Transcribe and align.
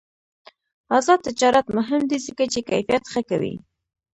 آزاد 0.97 1.19
تجارت 1.27 1.67
مهم 1.77 2.01
دی 2.09 2.17
ځکه 2.27 2.43
چې 2.53 2.59
کیفیت 2.69 3.03
ښه 3.11 3.21
کوي. 3.29 3.55